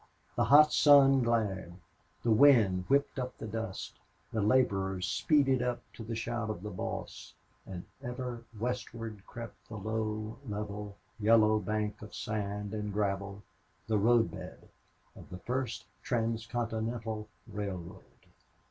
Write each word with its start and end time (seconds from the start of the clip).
The 0.35 0.45
hot 0.45 0.73
sun 0.73 1.21
glared, 1.21 1.75
the 2.23 2.31
wind 2.31 2.85
whipped 2.87 3.19
up 3.19 3.37
the 3.37 3.45
dust, 3.45 3.99
the 4.33 4.41
laborers 4.41 5.05
speeded 5.07 5.61
up 5.61 5.83
to 5.93 6.03
the 6.03 6.15
shout 6.15 6.49
of 6.49 6.63
the 6.63 6.71
boss. 6.71 7.35
And 7.67 7.85
ever 8.01 8.43
westward 8.59 9.21
crept 9.27 9.69
the 9.69 9.77
low, 9.77 10.39
level, 10.47 10.97
yellow 11.19 11.59
bank 11.59 12.01
of 12.01 12.15
sand 12.15 12.73
and 12.73 12.91
gravel 12.91 13.43
the 13.85 13.99
road 13.99 14.31
bed 14.31 14.69
of 15.15 15.29
the 15.29 15.37
first 15.37 15.85
transcontinental 16.01 17.27
railway. 17.47 18.01